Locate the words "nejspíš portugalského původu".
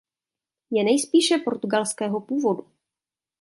0.83-2.65